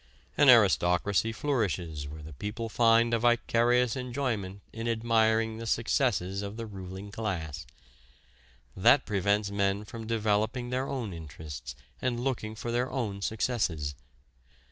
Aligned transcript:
An 0.35 0.49
aristocracy 0.49 1.31
flourishes 1.31 2.07
where 2.07 2.23
the 2.23 2.33
people 2.33 2.69
find 2.69 3.13
a 3.13 3.19
vicarious 3.19 3.95
enjoyment 3.95 4.61
in 4.73 4.87
admiring 4.87 5.59
the 5.59 5.67
successes 5.67 6.41
of 6.41 6.57
the 6.57 6.65
ruling 6.65 7.11
class. 7.11 7.67
That 8.75 9.05
prevents 9.05 9.51
men 9.51 9.85
from 9.85 10.07
developing 10.07 10.71
their 10.71 10.87
own 10.87 11.13
interests 11.13 11.75
and 12.01 12.19
looking 12.19 12.55
for 12.55 12.71
their 12.71 12.89
own 12.89 13.21
successes. 13.21 13.93